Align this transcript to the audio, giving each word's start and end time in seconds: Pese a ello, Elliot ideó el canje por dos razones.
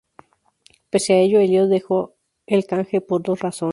Pese 0.89 1.11
a 1.13 1.19
ello, 1.19 1.39
Elliot 1.39 1.67
ideó 1.71 2.15
el 2.47 2.65
canje 2.65 3.01
por 3.01 3.21
dos 3.21 3.39
razones. 3.39 3.69